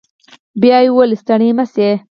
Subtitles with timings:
[0.61, 1.91] بيا يې وويل ستړي مه سئ.